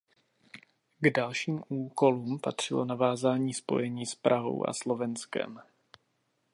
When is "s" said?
4.05-4.15